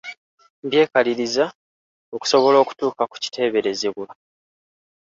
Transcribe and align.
Mbyekaliriza 0.65 1.45
okusobola 2.15 2.57
okutuuka 2.63 3.03
ku 3.11 3.15
kiteeberezebwa. 3.23 4.07